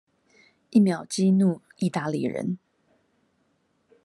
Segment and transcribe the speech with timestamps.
[0.71, 2.57] 一秒激怒義大利人